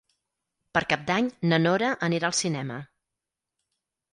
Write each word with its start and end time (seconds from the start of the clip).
Per 0.77 0.81
Cap 0.93 1.03
d'Any 1.09 1.27
na 1.51 1.59
Nora 1.65 1.91
anirà 2.09 2.33
al 2.33 2.39
cinema. 2.41 2.79